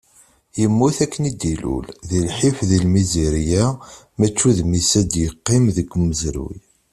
[0.61, 3.65] Yemmut akken i d-ilul, di lḥif d lmizirya,
[4.17, 6.57] maca udem-is ad yeqqim deg umezruy.